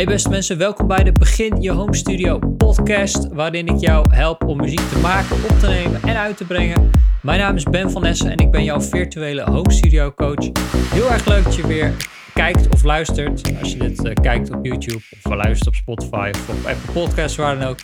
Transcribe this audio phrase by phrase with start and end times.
[0.00, 4.44] Hey beste mensen, welkom bij de Begin Je Home Studio podcast, waarin ik jou help
[4.44, 6.90] om muziek te maken, op te nemen en uit te brengen.
[7.22, 10.50] Mijn naam is Ben van Nessen en ik ben jouw virtuele home studio coach.
[10.94, 11.92] Heel erg leuk dat je weer
[12.34, 13.58] kijkt of luistert.
[13.60, 17.36] Als je dit uh, kijkt op YouTube of luistert op Spotify of op Apple Podcasts,
[17.36, 17.78] waar dan ook.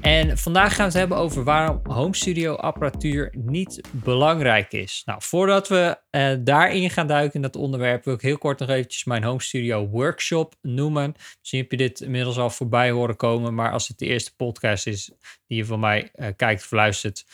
[0.00, 5.02] En vandaag gaan we het hebben over waarom home studio apparatuur niet belangrijk is.
[5.04, 8.68] Nou, voordat we uh, daarin gaan duiken in dat onderwerp, wil ik heel kort nog
[8.68, 11.14] eventjes mijn home studio workshop noemen.
[11.38, 14.86] Misschien heb je dit inmiddels al voorbij horen komen, maar als het de eerste podcast
[14.86, 15.10] is
[15.46, 17.24] die je van mij uh, kijkt of luistert,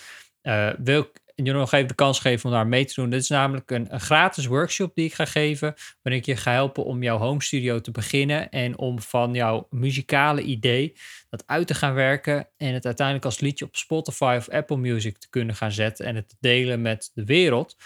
[0.43, 3.11] uh, wil ik je nog even de kans geven om daar mee te doen.
[3.11, 6.85] Dit is namelijk een, gratis workshop die ik ga geven, waarin ik je ga helpen
[6.85, 10.97] om jouw home studio te beginnen en om van jouw muzikale idee
[11.31, 15.19] dat uit te gaan werken en het uiteindelijk als liedje op Spotify of Apple Music
[15.19, 17.77] te kunnen gaan zetten en het te delen met de wereld.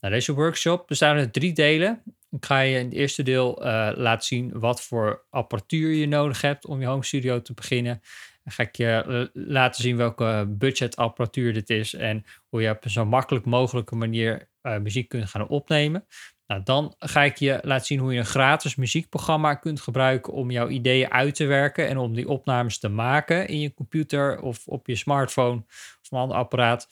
[0.00, 2.02] Nou, deze workshop bestaat uit drie delen.
[2.30, 6.40] Ik ga je in het eerste deel uh, laten zien wat voor apparatuur je nodig
[6.40, 8.00] hebt om je home studio te beginnen.
[8.42, 12.84] Dan ga ik je uh, laten zien welke budgetapparatuur dit is en hoe je op
[12.84, 16.06] een zo makkelijk mogelijke manier uh, muziek kunt gaan opnemen.
[16.46, 20.50] Nou, dan ga ik je laten zien hoe je een gratis muziekprogramma kunt gebruiken om
[20.50, 24.66] jouw ideeën uit te werken en om die opnames te maken in je computer of
[24.66, 25.64] op je smartphone
[26.02, 26.88] of een ander apparaat.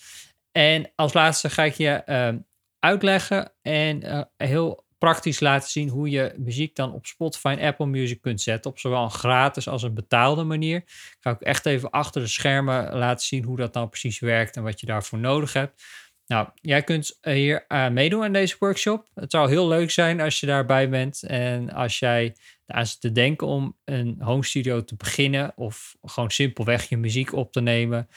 [0.52, 2.41] En als laatste ga ik je uh,
[2.78, 7.86] uitleggen en uh, heel praktisch laten zien hoe je muziek dan op Spotify en Apple
[7.86, 8.70] Music kunt zetten.
[8.70, 10.76] Op zowel een gratis als een betaalde manier.
[10.76, 14.56] Ik ga ook echt even achter de schermen laten zien hoe dat nou precies werkt
[14.56, 15.82] en wat je daarvoor nodig hebt.
[16.26, 19.08] Nou, jij kunt hier uh, meedoen aan deze workshop.
[19.14, 21.22] Het zou heel leuk zijn als je daarbij bent.
[21.22, 25.52] En als jij aan zit te denken om een home studio te beginnen.
[25.56, 28.08] Of gewoon simpelweg je muziek op te nemen.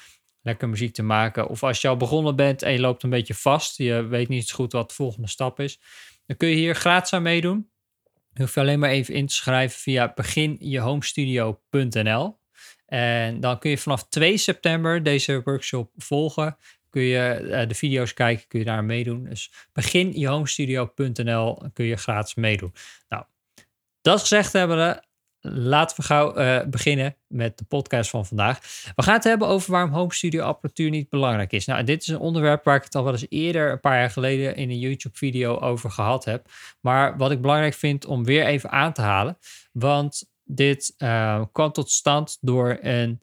[0.42, 1.48] Lekker muziek te maken.
[1.48, 3.78] Of als je al begonnen bent en je loopt een beetje vast.
[3.78, 5.80] Je weet niet zo goed wat de volgende stap is.
[6.26, 7.72] Dan kun je hier gratis aan meedoen.
[8.34, 12.40] Je hoeft je alleen maar even in te schrijven via beginjehomestudio.nl.
[12.86, 16.58] En dan kun je vanaf 2 september deze workshop volgen.
[16.90, 19.24] Kun je uh, de video's kijken, kun je daar meedoen.
[19.24, 22.74] Dus beginjehomestudio.nl kun je gratis meedoen.
[23.10, 23.24] Nou,
[24.02, 25.04] dat gezegd hebben we,
[25.46, 28.60] laten we gauw uh, beginnen met de podcast van vandaag.
[28.96, 31.66] We gaan het hebben over waarom home studio apparatuur niet belangrijk is.
[31.66, 34.10] Nou, dit is een onderwerp waar ik het al wel eens eerder, een paar jaar
[34.10, 36.50] geleden, in een YouTube-video over gehad heb.
[36.80, 39.38] Maar wat ik belangrijk vind om weer even aan te halen.
[39.72, 43.22] Want dit uh, kwam tot stand door een,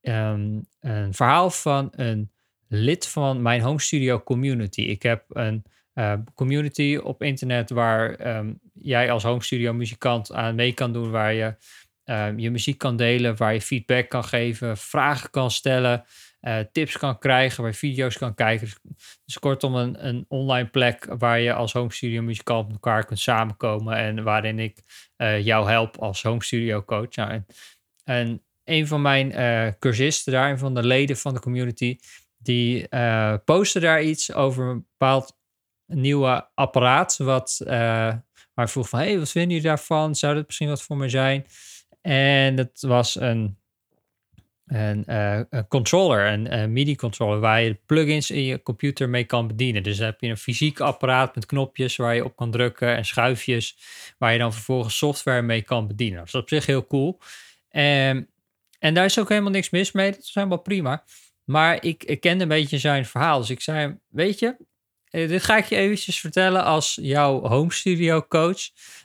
[0.00, 2.30] um, een verhaal van een
[2.68, 4.80] lid van mijn home studio community.
[4.80, 5.64] Ik heb een
[5.94, 11.10] uh, community op internet waar um, jij als home studio muzikant aan mee kan doen,
[11.10, 11.56] waar je
[12.04, 16.04] um, je muziek kan delen, waar je feedback kan geven, vragen kan stellen,
[16.40, 18.66] uh, tips kan krijgen, waar je video's kan kijken.
[18.66, 18.78] Dus,
[19.24, 23.20] dus kortom een, een, online plek waar je als home studio muzikant met elkaar kunt
[23.20, 24.82] samenkomen en waarin ik
[25.16, 27.14] uh, jou help als home studio coach.
[27.14, 27.46] Nou, en,
[28.04, 29.30] en, een van mijn
[29.78, 31.98] cursisten daar, een van de leden van de community,
[32.38, 32.88] die
[33.44, 35.41] postte daar iets over een bepaald
[35.94, 37.16] nieuwe apparaat.
[37.16, 37.68] Wat, uh,
[38.54, 40.14] waar ik vroeg van, hey, wat vinden jullie daarvan?
[40.14, 41.46] Zou dat misschien wat voor me zijn?
[42.00, 43.58] En dat was een,
[44.66, 49.46] een, uh, een controller, een, een MIDI-controller, waar je plugins in je computer mee kan
[49.46, 49.82] bedienen.
[49.82, 53.76] Dus heb je een fysiek apparaat met knopjes waar je op kan drukken en schuifjes,
[54.18, 56.18] waar je dan vervolgens software mee kan bedienen.
[56.18, 57.18] Dat is op zich heel cool.
[57.68, 58.28] En,
[58.78, 60.10] en daar is ook helemaal niks mis mee.
[60.10, 61.04] Dat is helemaal prima.
[61.44, 63.38] Maar ik, ik kende een beetje zijn verhaal.
[63.38, 64.56] Dus ik zei, weet je, eh,
[65.12, 68.60] dit ga ik je eventjes vertellen als jouw home studio coach.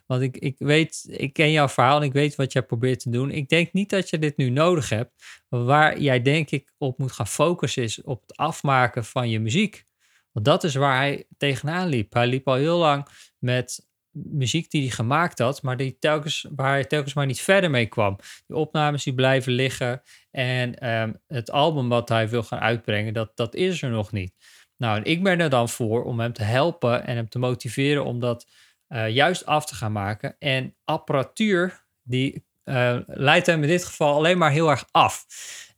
[0.06, 3.10] Want ik, ik weet, ik ken jouw verhaal en ik weet wat jij probeert te
[3.10, 3.32] doen.
[3.32, 5.12] Ik denk niet dat je dit nu nodig hebt.
[5.50, 9.86] Waar jij denk ik op moet gaan focussen is op het afmaken van je muziek.
[10.32, 12.14] Want dat is waar hij tegenaan liep.
[12.14, 13.08] Hij liep al heel lang
[13.40, 17.70] met muziek die hij gemaakt had, maar die telkens, waar hij telkens maar niet verder
[17.70, 18.16] mee kwam.
[18.48, 20.02] Die opnames die blijven liggen
[20.32, 24.34] en um, het album wat hij wil gaan uitbrengen, dat, dat is er nog niet.
[24.78, 28.06] Nou, en ik ben er dan voor om hem te helpen en hem te motiveren
[28.06, 28.48] om dat
[28.90, 30.36] uh, juist af te gaan maken.
[30.40, 35.26] En apparatuur, die uh, leidt hem in dit geval alleen maar heel erg af.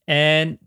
[0.03, 0.59] En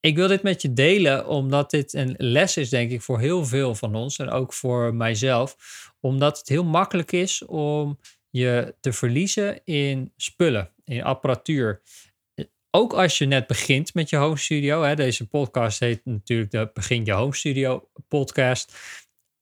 [0.00, 3.44] ik wil dit met je delen, omdat dit een les is, denk ik, voor heel
[3.44, 5.56] veel van ons en ook voor mijzelf.
[6.00, 7.98] Omdat het heel makkelijk is om
[8.30, 11.82] je te verliezen in spullen, in apparatuur
[12.74, 14.82] ook als je net begint met je home studio.
[14.82, 18.76] Hè, deze podcast heet natuurlijk de Begin je home studio podcast.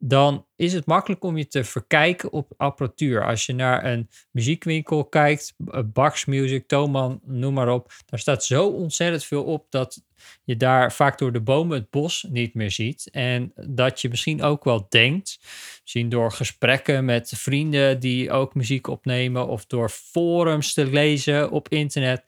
[0.02, 3.26] dan is het makkelijk om je te verkijken op apparatuur.
[3.26, 5.54] Als je naar een muziekwinkel kijkt,
[5.92, 10.02] Bax Music, Thoman, noem maar op, daar staat zo ontzettend veel op dat
[10.44, 13.10] je daar vaak door de bomen het bos niet meer ziet.
[13.10, 15.38] En dat je misschien ook wel denkt,
[15.80, 21.68] misschien door gesprekken met vrienden die ook muziek opnemen of door forums te lezen op
[21.68, 22.24] internet,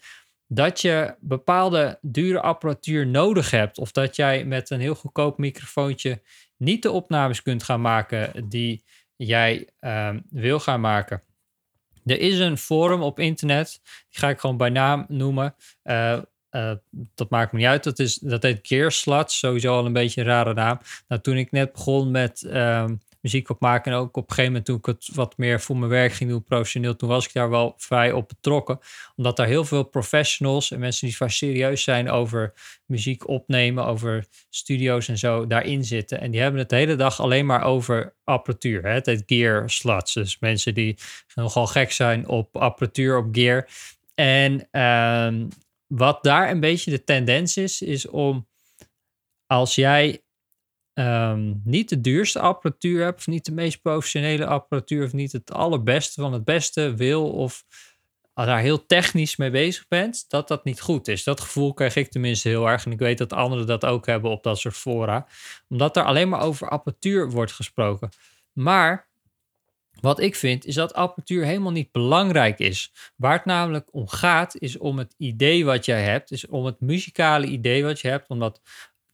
[0.55, 6.23] dat je bepaalde dure apparatuur nodig hebt of dat jij met een heel goedkoop microfoontje
[6.57, 8.85] niet de opnames kunt gaan maken die
[9.17, 11.23] jij ehm, wil gaan maken.
[12.05, 15.55] Er is een forum op internet, die ga ik gewoon bij naam noemen.
[15.85, 16.21] Uh,
[17.15, 17.85] dat maakt me niet uit.
[17.85, 20.81] Dat, is, dat heet Gearsluts, sowieso al een beetje een rare naam.
[21.09, 23.93] Nou, toen ik net begon met ehm, muziek opmaken.
[23.93, 26.31] En ook op een gegeven moment toen ik het wat meer voor mijn werk ging
[26.31, 28.79] doen, professioneel, toen was ik daar wel vrij op betrokken.
[29.17, 32.53] Omdat daar heel veel professionals en mensen die vaak serieus zijn over
[32.87, 36.21] muziek opnemen, over studio's en zo, daarin zitten.
[36.21, 38.83] En die hebben het de hele dag alleen maar over apparatuur.
[38.83, 38.93] Hè?
[38.93, 40.13] Het gear sluts.
[40.13, 40.99] Dus mensen die
[41.35, 43.69] nogal gek zijn op apparatuur, op gear.
[44.15, 45.47] En ehm,
[45.87, 48.49] wat daar een beetje de tendens is, is om
[49.47, 50.23] als jij
[50.95, 55.53] um, niet de duurste apparatuur hebt, of niet de meest professionele apparatuur, of niet het
[55.53, 57.65] allerbeste van het beste wil, of
[58.35, 61.25] daar heel technisch mee bezig bent, dat dat niet goed is.
[61.25, 62.85] Dat gevoel krijg ik tenminste heel erg.
[62.85, 65.27] En ik weet dat anderen dat ook hebben op dat soort fora.
[65.69, 68.11] Omdat er alleen maar over apparatuur wordt gesproken.
[68.53, 69.11] Maar
[70.01, 72.93] wat ik vind, is dat apparatuur helemaal niet belangrijk is.
[73.17, 76.81] Waar het namelijk om gaat, is om het idee wat jij hebt, is om het
[76.81, 78.61] muzikale idee wat je hebt, om dat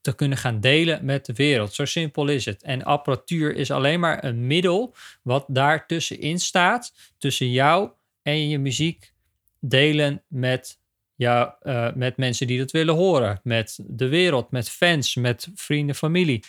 [0.09, 1.75] te kunnen gaan delen met de wereld.
[1.75, 2.63] Zo simpel is het.
[2.63, 7.91] En apparatuur is alleen maar een middel wat daar tussenin staat, tussen jou
[8.23, 9.13] en je muziek
[9.61, 10.79] delen met,
[11.15, 15.95] jou, uh, met mensen die dat willen horen, met de wereld, met fans, met vrienden,
[15.95, 16.45] familie.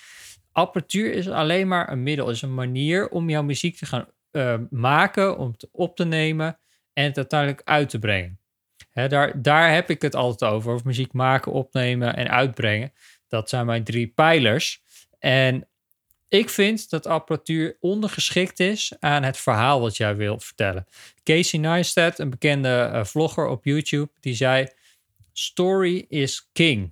[0.52, 4.56] Apparatuur is alleen maar een middel, is een manier om jouw muziek te gaan uh,
[4.70, 6.60] maken, om het op te nemen
[6.94, 8.40] en het uiteindelijk uit te brengen.
[8.94, 12.92] Daar, daar heb ik het altijd over, over muziek maken, opnemen en uitbrengen.
[13.30, 14.82] Dat zijn mijn drie pijlers.
[15.20, 15.68] En
[16.28, 20.88] ik vind dat apparatuur ondergeschikt is aan het verhaal wat jij wilt vertellen.
[21.24, 24.68] Casey Neistat, een bekende uh, vlogger op YouTube, die zei:
[25.34, 26.92] Story is king.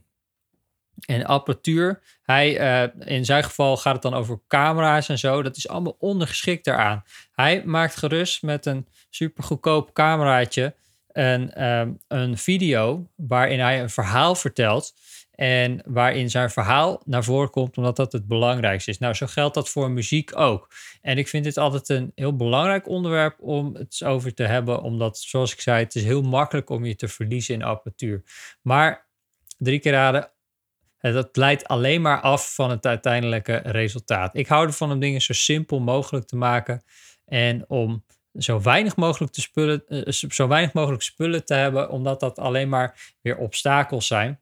[1.06, 5.42] En apparatuur, hij, uh, in zijn geval gaat het dan over camera's en zo.
[5.42, 7.04] Dat is allemaal ondergeschikt daaraan.
[7.32, 10.76] Hij maakt gerust met een super goedkoop cameraatje
[11.18, 14.94] een, uh, een video waarin hij een verhaal vertelt.
[15.38, 18.98] En waarin zijn verhaal naar voren komt, omdat dat het belangrijkste is.
[18.98, 20.70] Nou, zo geldt dat voor muziek ook.
[21.02, 25.18] En ik vind dit altijd een heel belangrijk onderwerp om het over te hebben, omdat,
[25.18, 28.24] zoals ik zei, het is heel makkelijk om je te verliezen in apparatuur.
[28.62, 29.08] Maar
[29.58, 30.32] drie keer raden,
[31.00, 34.36] dat leidt alleen maar af van het uiteindelijke resultaat.
[34.36, 36.84] Ik hou ervan om dingen zo simpel mogelijk te maken
[37.26, 38.04] en om
[38.34, 42.70] zo weinig mogelijk, te spullen, eh, zo weinig mogelijk spullen te hebben, omdat dat alleen
[42.70, 44.40] maar weer obstakels zijn.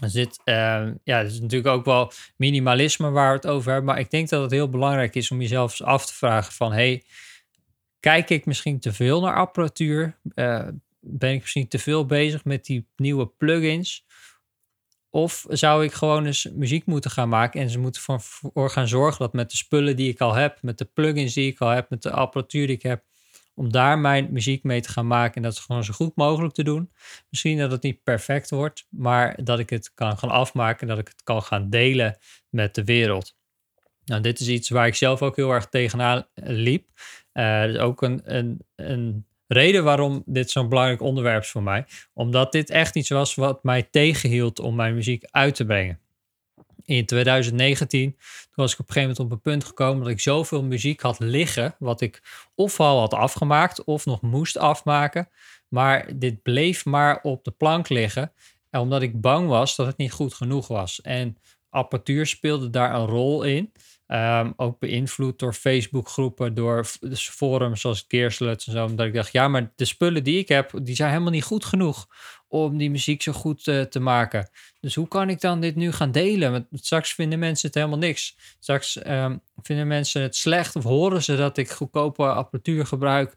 [0.00, 3.90] Er zit, uh, ja, is natuurlijk ook wel minimalisme waar we het over hebben.
[3.90, 6.72] Maar ik denk dat het heel belangrijk is om jezelf af te vragen van...
[6.72, 7.02] hey,
[8.00, 10.18] kijk ik misschien te veel naar apparatuur?
[10.34, 10.68] Uh,
[11.00, 14.06] ben ik misschien te veel bezig met die nieuwe plugins?
[15.10, 19.18] Of zou ik gewoon eens muziek moeten gaan maken en ze moeten ervoor gaan zorgen
[19.18, 21.90] dat met de spullen die ik al heb, met de plugins die ik al heb,
[21.90, 23.04] met de apparatuur die ik heb,
[23.58, 26.62] om daar mijn muziek mee te gaan maken en dat gewoon zo goed mogelijk te
[26.62, 26.90] doen.
[27.30, 31.08] Misschien dat het niet perfect wordt, maar dat ik het kan gaan afmaken, dat ik
[31.08, 32.18] het kan gaan delen
[32.48, 33.36] met de wereld.
[34.04, 36.86] Nou, dit is iets waar ik zelf ook heel erg tegenaan liep.
[37.32, 41.84] Uh, is ook een, een, een reden waarom dit zo'n belangrijk onderwerp is voor mij.
[42.12, 46.00] Omdat dit echt iets was wat mij tegenhield om mijn muziek uit te brengen
[46.88, 48.18] in 2019, toen
[48.54, 51.18] was ik op een gegeven moment op een punt gekomen dat ik zoveel muziek had
[51.18, 52.22] liggen, wat ik
[52.54, 55.28] of al had afgemaakt of nog moest afmaken.
[55.68, 58.32] Maar dit bleef maar op de plank liggen,
[58.70, 61.00] omdat ik bang was dat het niet goed genoeg was.
[61.00, 61.36] En
[61.70, 63.72] apparatuur speelde daar een rol in.
[64.06, 68.84] Um, ook beïnvloed door Facebookgroepen, door forums zoals Gearsluts en zo.
[68.84, 71.64] Omdat ik dacht, ja, maar de spullen die ik heb, die zijn helemaal niet goed
[71.64, 72.06] genoeg
[72.48, 74.50] om die muziek zo goed uh, te maken.
[74.80, 76.52] Dus hoe kan ik dan dit nu gaan delen?
[76.52, 78.36] Want straks vinden mensen het helemaal niks.
[78.58, 83.36] Straks um, vinden mensen het slecht of horen ze dat ik goedkope apparatuur gebruik.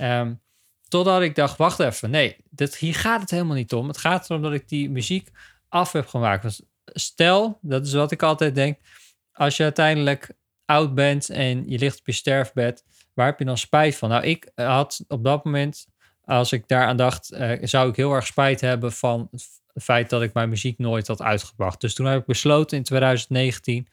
[0.00, 0.40] Um,
[0.88, 3.88] totdat ik dacht, wacht even, nee, dit, hier gaat het helemaal niet om.
[3.88, 5.30] Het gaat erom dat ik die muziek
[5.68, 6.42] af heb gemaakt.
[6.42, 8.78] Dus stel, dat is wat ik altijd denk
[9.38, 10.30] als je uiteindelijk
[10.64, 12.84] oud bent en je ligt op je sterfbed,
[13.14, 14.08] waar heb je dan spijt van?
[14.08, 15.86] Nou, ik had op dat moment,
[16.28, 20.22] als ik daaraan dacht, uh, zou ik heel erg spijt hebben van het feit dat
[20.22, 21.80] ik mijn muziek nooit had uitgebracht.
[21.80, 23.88] Dus toen heb ik besloten in 2019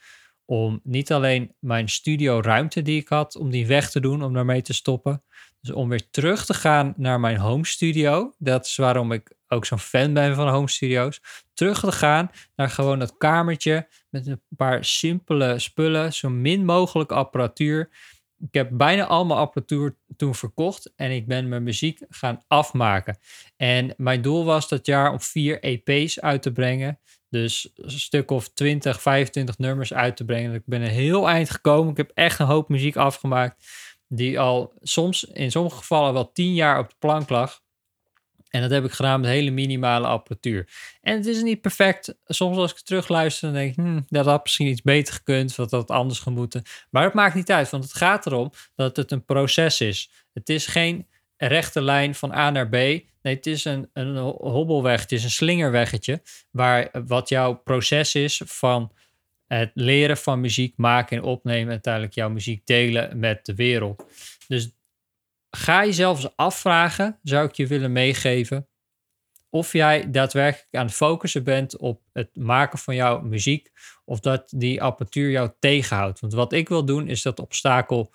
[0.46, 4.62] om niet alleen mijn studioruimte die ik had, om die weg te doen, om daarmee
[4.62, 5.24] te stoppen.
[5.62, 8.34] Dus om weer terug te gaan naar mijn home studio.
[8.38, 11.22] Dat is waarom ik ook zo'n fan ben van home studio's.
[11.54, 17.12] Terug te gaan naar gewoon dat kamertje met een paar simpele spullen, zo min mogelijk
[17.12, 17.90] apparatuur.
[18.40, 23.18] Ik heb bijna al mijn apparatuur toen verkocht en ik ben mijn muziek gaan afmaken.
[23.58, 27.00] En mijn doel was dat jaar om vier EP's uit te brengen.
[27.30, 30.54] Dus een stuk of 20, 25 nummers uit te brengen.
[30.54, 31.92] Ik ben een heel eind gekomen.
[31.92, 33.66] Ik heb echt een hoop muziek afgemaakt.
[34.08, 37.64] Die al soms, in sommige gevallen, wel tien jaar op de plank lag.
[38.56, 40.68] En dat heb ik gedaan met hele minimale apparatuur.
[41.02, 42.16] En het is niet perfect.
[42.26, 45.92] Soms als ik terugluister, dan denk ik, hmm, dat had misschien iets beter gekund, dat
[45.92, 46.64] anders gemoeten.
[46.90, 50.10] Maar het maakt niet uit, want het gaat erom dat het een proces is.
[50.34, 51.08] Het is geen
[51.38, 52.72] rechte lijn van A naar B.
[52.72, 56.22] Nee, het is een, een hobbelweg, het is een slingerweggetje,
[56.52, 58.92] waar wat jouw proces is van
[59.48, 64.06] het leren van muziek maken en opnemen, en uiteindelijk jouw muziek delen met de wereld.
[64.48, 64.75] Dus
[65.56, 68.68] ga jezelf eens afvragen, zou ik je willen meegeven,
[69.50, 73.72] of jij daadwerkelijk aan het focussen bent op het maken van jouw muziek,
[74.06, 76.20] of dat die apparatuur jou tegenhoudt.
[76.20, 78.14] Want wat ik wil doen, is dat obstakel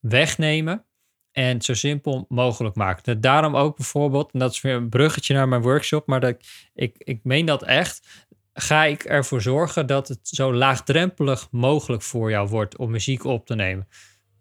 [0.00, 0.84] wegnemen
[1.32, 3.20] en zo simpel mogelijk maken.
[3.20, 6.36] Daarom ook bijvoorbeeld, en dat is weer een bruggetje naar mijn workshop, maar dat,
[6.74, 12.30] ik, ik meen dat echt, ga ik ervoor zorgen dat het zo laagdrempelig mogelijk voor
[12.30, 13.88] jou wordt om muziek op te nemen.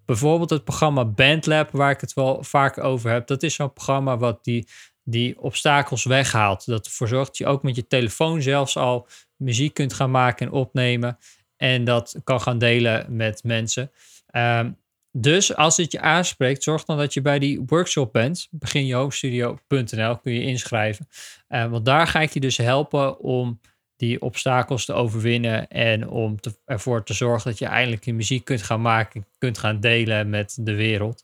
[0.05, 3.27] Bijvoorbeeld het programma Bandlab, waar ik het wel vaak over heb.
[3.27, 4.67] Dat is zo'n programma wat die,
[5.03, 6.65] die obstakels weghaalt.
[6.65, 10.45] Dat ervoor zorgt dat je ook met je telefoon zelfs al muziek kunt gaan maken
[10.45, 11.17] en opnemen.
[11.57, 13.91] En dat kan gaan delen met mensen.
[14.27, 14.71] Ehm,
[15.17, 18.47] dus als het je aanspreekt, zorg dan dat je bij die workshop bent.
[18.51, 21.07] Beginjehomestudio.nl kun je inschrijven.
[21.49, 23.59] Uh, want daar ga ik je dus helpen om
[23.97, 26.35] die obstakels te overwinnen en om
[26.65, 30.57] ervoor te zorgen dat je eindelijk je muziek kunt gaan maken, kunt gaan delen met
[30.59, 31.23] de wereld.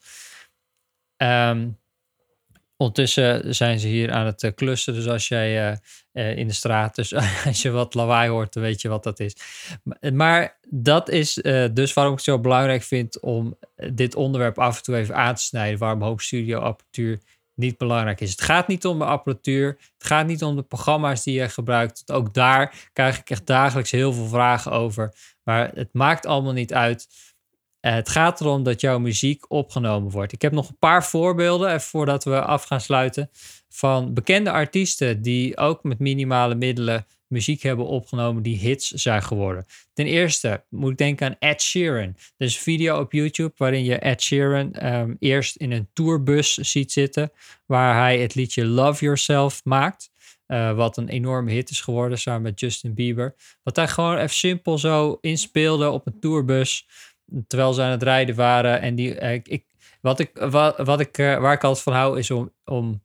[1.18, 1.70] Ehm,
[2.78, 5.78] ondertussen zijn ze hier aan het uh, klussen, dus als jij uh,
[6.13, 7.13] uh, in de straat, dus
[7.46, 9.36] als je wat lawaai hoort, dan weet je wat dat is.
[10.13, 11.34] Maar dat is
[11.74, 13.58] dus waarom ik het zo belangrijk vind om
[13.94, 16.60] dit onderwerp af en toe even aan te snijden, waarom Hoop Studio
[17.62, 18.32] niet belangrijk is.
[18.32, 19.68] Het gaat niet om de apparatuur.
[19.68, 22.12] Het gaat niet om de programma's die je gebruikt.
[22.12, 25.13] Ook daar krijg ik echt dagelijks heel veel vragen over.
[25.44, 27.08] Maar het maakt allemaal niet uit.
[27.80, 30.34] Eh, het gaat erom dat jouw muziek opgenomen wordt.
[30.34, 33.30] Ik heb nog een paar voorbeelden, voordat we af gaan sluiten,
[33.70, 39.65] van bekende artiesten die ook met minimale middelen muziek hebben opgenomen die hits zijn geworden.
[39.93, 42.15] Ten eerste moet ik denken aan Ed Sheeran.
[42.38, 46.53] Er is een video op YouTube waarin je Ed Sheeran ehm, eerst in een tourbus
[46.53, 47.31] ziet zitten,
[47.65, 50.09] waar hij het liedje Love Yourself maakt.
[50.47, 53.35] Uh, wat een enorme hit is geworden samen met Justin Bieber.
[53.63, 56.88] Wat hij gewoon even simpel zo inspeelde op een tourbus.
[57.47, 58.81] Terwijl ze aan het rijden waren.
[58.81, 59.65] En die, uh, ik,
[60.01, 60.31] wat ik,
[60.77, 63.03] wat, ik, uh, waar ik altijd van hou is om, om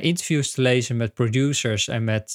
[0.00, 2.34] interviews te lezen met producers en met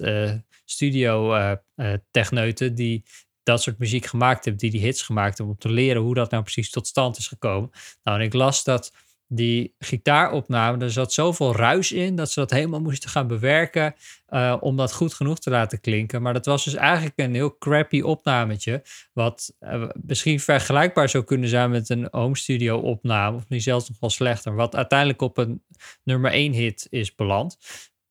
[0.66, 3.04] studio uh, techneuten die
[3.44, 6.32] dat soort muziek gemaakt hebben, die die hits gemaakt hebben, om te leren hoe dat
[6.32, 7.70] nou precies tot stand is gekomen.
[8.04, 8.92] Nou, en ik las dat
[9.34, 13.96] die gitaaropname, er zat zoveel ruis in dat ze dat helemaal moesten gaan bewerken
[14.30, 16.22] uh, om dat goed genoeg te laten klinken.
[16.22, 19.56] Maar dat was dus eigenlijk een heel crappy opnametje, wat
[20.02, 24.10] misschien vergelijkbaar zou kunnen zijn met een home studio opname, of niet zelfs nog wel
[24.10, 25.64] slechter, wat uiteindelijk op een
[26.04, 27.58] nummer 1 hit is beland.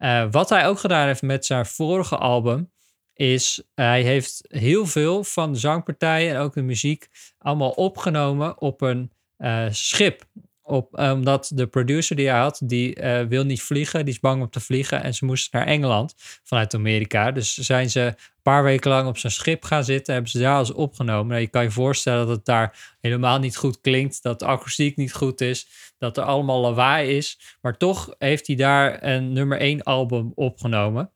[0.01, 2.73] Uh, wat hij ook gedaan heeft met zijn vorige album,
[3.15, 8.81] is hij heeft heel veel van de zangpartijen en ook de muziek allemaal opgenomen op
[8.81, 10.25] een uh, schip.
[10.71, 14.43] Op, omdat de producer die hij had, die uh, wil niet vliegen, die is bang
[14.43, 17.31] om te vliegen en ze moesten naar Engeland vanuit Amerika.
[17.31, 20.57] Dus zijn ze een paar weken lang op zijn schip gaan zitten, hebben ze daar
[20.57, 21.27] als opgenomen.
[21.27, 24.97] Nou, je kan je voorstellen dat het daar helemaal niet goed klinkt, dat de akoestiek
[24.97, 25.67] niet goed is,
[25.99, 27.57] dat er allemaal lawaai is.
[27.61, 31.11] Maar toch heeft hij daar een nummer 1 album opgenomen.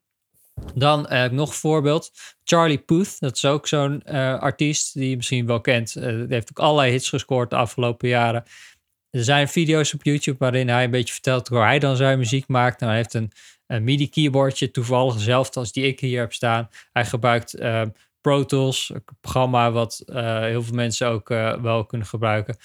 [0.75, 2.11] Dan uh, nog een voorbeeld.
[2.44, 4.02] Charlie Puth, dat is ook zo'n
[4.40, 5.94] artiest die je misschien wel kent.
[5.96, 8.44] Uh, die heeft ook allerlei hits gescoord de afgelopen jaren.
[9.14, 12.49] Er zijn video's op YouTube waarin hij een beetje vertelt hoe hij dan zijn muziek
[12.49, 12.80] maakt.
[12.80, 13.33] Nou, hij heeft een,
[13.66, 16.68] een MIDI-keyboardje, toevallig hetzelfde als die ik hier heb staan.
[16.92, 17.59] Hij gebruikt
[18.21, 22.56] Pro Tools, een programma wat heel veel mensen ook wel kunnen gebruiken.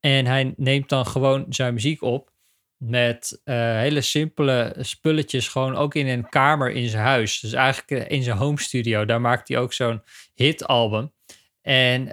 [0.00, 2.32] En hij neemt dan gewoon zijn muziek op
[2.76, 7.40] met uh, hele simpele spulletjes, gewoon ook in een kamer in zijn huis.
[7.40, 9.04] Dus eigenlijk in zijn home studio.
[9.04, 10.02] Daar maakt hij ook zo'n
[10.34, 11.12] hitalbum.
[11.62, 12.08] En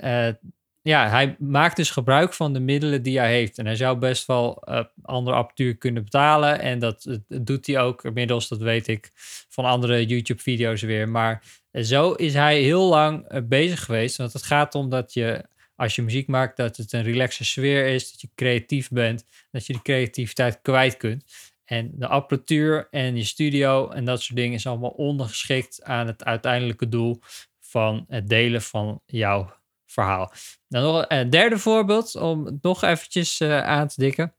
[0.81, 3.57] ja, hij maakt dus gebruik van de middelen die hij heeft.
[3.57, 6.59] En hij zou best wel uh, andere apparatuur kunnen betalen.
[6.59, 9.09] En dat, doet hij ook inmiddels, dat weet ik
[9.49, 11.09] van andere YouTube-video's weer.
[11.09, 14.17] Maar zo is hij heel lang bezig geweest.
[14.17, 15.45] Want het gaat om dat je,
[15.75, 18.11] als je muziek maakt, dat het een relaxe sfeer is.
[18.11, 19.25] Dat je creatief bent.
[19.51, 21.23] Dat je de creativiteit kwijt kunt.
[21.65, 26.23] En de apparatuur en je studio en dat soort dingen is allemaal ondergeschikt aan het
[26.23, 27.19] uiteindelijke doel
[27.59, 29.60] van het delen van jouw
[29.91, 30.33] verhaal.
[30.67, 34.35] Dan nog een derde voorbeeld om nog eventjes uh, aan te dikken.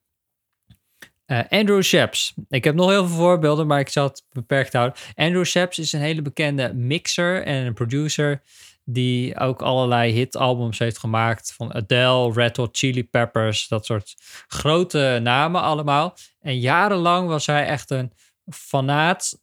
[1.27, 2.35] Uh, Andrew Sheps.
[2.49, 4.99] Ik heb nog heel veel voorbeelden, maar ik zal het beperkt houden.
[5.15, 8.43] Andrew Sheps is een hele bekende mixer en producer
[8.85, 14.15] die ook allerlei hitalbums heeft gemaakt van Adele, Red Hot Chili Peppers, dat soort
[14.47, 16.17] grote namen allemaal.
[16.41, 18.13] En jarenlang was hij echt een
[18.47, 19.41] fanaat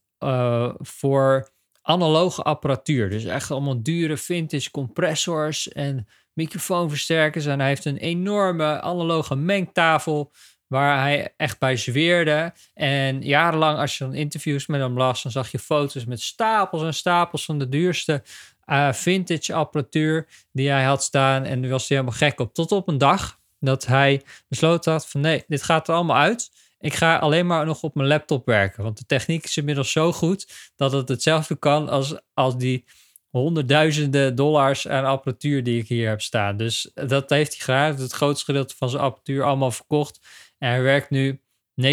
[0.77, 1.49] voor
[1.81, 3.09] analoge apparatuur.
[3.09, 7.45] Dus echt allemaal dure vintage compressors en microfoonversterkers.
[7.45, 10.31] En hij heeft een enorme analoge mengtafel
[10.67, 12.53] waar hij echt bij zweerde.
[12.73, 16.81] En jarenlang, als je dan interviews met hem las, dan zag je foto's met stapels
[16.81, 18.23] en stapels van de duurste
[18.65, 21.43] uh, vintage apparatuur die hij had staan.
[21.43, 22.53] En daar was hij helemaal gek op.
[22.53, 26.51] Tot op een dag dat hij besloten had van nee, dit gaat er allemaal uit.
[26.79, 28.83] Ik ga alleen maar nog op mijn laptop werken.
[28.83, 32.85] Want de techniek is inmiddels zo goed dat het hetzelfde kan als, als die
[33.29, 36.57] honderdduizenden dollars aan apparatuur die ik hier heb staan.
[36.57, 38.01] Dus dat heeft hij gedaan.
[38.01, 40.19] Het grootste gedeelte van zijn apparatuur allemaal verkocht.
[40.57, 41.41] En hij werkt nu
[41.81, 41.83] 99%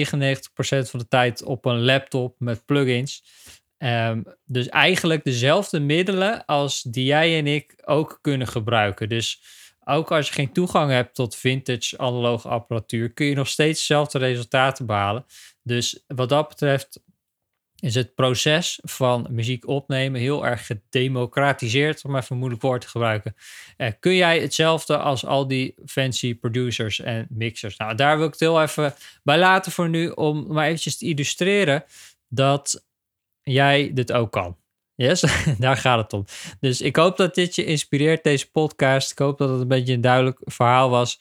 [0.61, 3.25] van de tijd op een laptop met plugins.
[3.78, 9.09] Um, dus eigenlijk dezelfde middelen als die jij en ik ook kunnen gebruiken.
[9.09, 9.43] Dus
[9.88, 14.19] ook als je geen toegang hebt tot vintage analoge apparatuur, kun je nog steeds dezelfde
[14.19, 15.25] resultaten behalen.
[15.62, 17.00] Dus wat dat betreft
[17.81, 22.88] is het proces van muziek opnemen heel erg gedemocratiseerd, om even een moeilijk woord te
[22.88, 23.37] gebruiken.
[23.76, 27.76] Eh, kun jij hetzelfde als al die fancy producers en mixers?
[27.76, 31.07] Nou, daar wil ik het heel even bij laten voor nu, om maar eventjes te
[31.07, 31.85] illustreren
[32.28, 32.85] dat
[33.43, 34.57] jij dit ook kan.
[34.96, 35.24] Yes,
[35.58, 36.24] daar gaat het om.
[36.60, 39.10] Dus ik hoop dat dit je inspireert, deze podcast.
[39.10, 41.20] Ik hoop dat het een beetje een duidelijk verhaal was.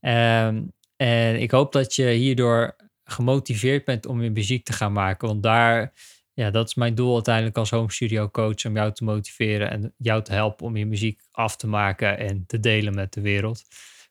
[0.00, 5.28] Um, en ik hoop dat je hierdoor gemotiveerd bent om je muziek te gaan maken.
[5.28, 5.92] Want daar,
[6.32, 8.64] ja, dat is mijn doel uiteindelijk als home studio coach.
[8.64, 12.44] Om jou te motiveren en jou te helpen om je muziek af te maken en
[12.46, 13.62] te delen met de wereld.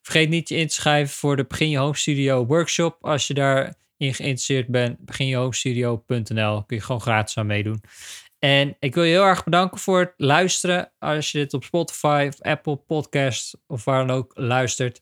[0.02, 2.96] Vergeet niet je in te schrijven voor de Begin Je Home Studio workshop.
[3.00, 6.64] Als je daarin geïnteresseerd bent, beginjehomestudio.nl.
[6.64, 7.82] Kun je gewoon gratis aan meedoen.
[8.40, 10.92] En ik wil je heel erg bedanken voor het luisteren.
[10.98, 15.00] Als je dit op Spotify of Apple Podcast of waar dan ook luistert.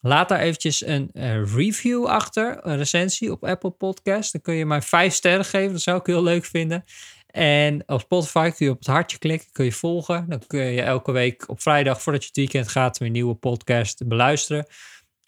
[0.00, 1.10] Laat daar eventjes een
[1.54, 4.32] review achter, een recensie op Apple Podcast.
[4.32, 6.84] Dan kun je mij vijf sterren geven, dat zou ik heel leuk vinden.
[7.26, 10.28] En op Spotify kun je op het hartje klikken, kun je volgen.
[10.28, 13.34] Dan kun je elke week op vrijdag, voordat je het weekend gaat, weer een nieuwe
[13.34, 14.66] podcast beluisteren.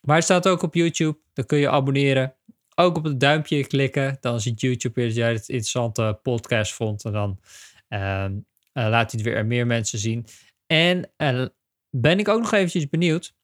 [0.01, 2.35] Maar het staat ook op YouTube, dan kun je abonneren.
[2.75, 7.05] Ook op het duimpje klikken, dan ziet YouTube weer dat jij het interessante podcast vond.
[7.05, 7.41] En dan
[7.89, 8.29] uh,
[8.73, 10.27] laat hij het weer meer mensen zien.
[10.67, 11.47] En uh,
[11.91, 13.35] ben ik ook nog eventjes benieuwd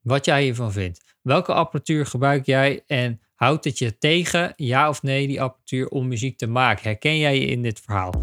[0.00, 1.16] wat jij hiervan vindt.
[1.22, 6.08] Welke apparatuur gebruik jij en houdt het je tegen, ja of nee, die apparatuur om
[6.08, 6.82] muziek te maken?
[6.82, 8.22] Herken jij je in dit verhaal?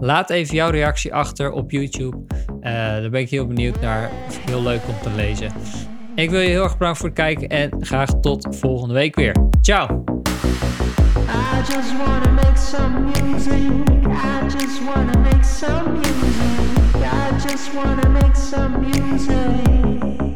[0.00, 2.16] Laat even jouw reactie achter op YouTube.
[2.26, 4.10] Uh, daar ben ik heel benieuwd naar.
[4.46, 5.52] Heel leuk om te lezen.
[6.14, 9.36] Ik wil je heel erg bedanken voor het kijken en graag tot volgende week weer.
[9.60, 10.04] Ciao!
[11.28, 11.96] I just
[17.74, 20.29] wanna make some music.